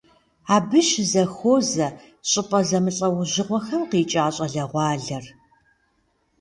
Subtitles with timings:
[0.55, 1.87] Абы щызэхуозэ
[2.29, 5.25] щӏыпӏэ зэмылӏэужьыгъуэхэм къикӏа щӏалэгъуалэр.